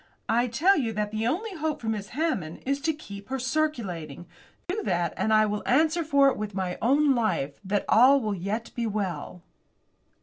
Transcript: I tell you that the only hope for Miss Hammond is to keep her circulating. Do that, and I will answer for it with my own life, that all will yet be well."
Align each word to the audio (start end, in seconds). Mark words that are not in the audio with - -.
I 0.27 0.47
tell 0.47 0.75
you 0.79 0.93
that 0.93 1.11
the 1.11 1.27
only 1.27 1.53
hope 1.53 1.79
for 1.79 1.87
Miss 1.87 2.07
Hammond 2.07 2.63
is 2.65 2.81
to 2.81 2.91
keep 2.91 3.29
her 3.29 3.37
circulating. 3.37 4.25
Do 4.67 4.81
that, 4.81 5.13
and 5.15 5.31
I 5.31 5.45
will 5.45 5.61
answer 5.67 6.03
for 6.03 6.27
it 6.29 6.37
with 6.37 6.55
my 6.55 6.79
own 6.81 7.13
life, 7.13 7.59
that 7.63 7.85
all 7.87 8.19
will 8.19 8.33
yet 8.33 8.71
be 8.73 8.87
well." 8.87 9.43